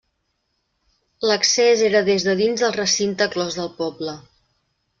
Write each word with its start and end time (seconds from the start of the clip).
L'accés 1.31 1.83
era 1.89 2.01
des 2.09 2.27
de 2.29 2.35
dins 2.41 2.65
del 2.65 2.75
recinte 2.81 3.31
clos 3.37 3.61
del 3.61 3.73
poble. 3.83 4.19